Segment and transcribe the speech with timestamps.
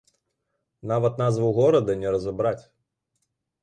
[0.93, 2.61] Нават назву горада не разабраць!